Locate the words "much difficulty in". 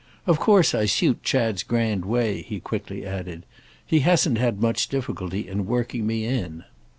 4.59-5.67